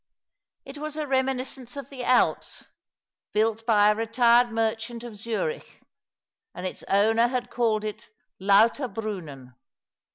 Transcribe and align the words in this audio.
It 0.65 0.79
was 0.79 0.97
a 0.97 1.05
reminiscence 1.05 1.77
of 1.77 1.91
the 1.91 2.03
Alps, 2.03 2.65
built 3.33 3.67
by 3.67 3.89
a 3.91 3.95
retired 3.95 4.51
merchant 4.51 5.03
of 5.03 5.15
Zurich, 5.15 5.79
and 6.55 6.65
its 6.65 6.81
owner 6.87 7.27
had 7.27 7.51
called 7.51 7.85
it 7.85 8.07
Lauter 8.39 8.87
Brunnen. 8.87 9.53